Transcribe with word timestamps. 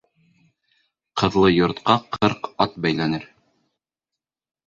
Ҡыҙлы 1.21 1.51
йортҡа 1.57 1.97
ҡырҡ 2.17 2.49
ат 2.65 2.79
бәйләнер. 2.85 3.27